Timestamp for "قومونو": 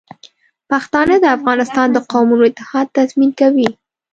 2.11-2.43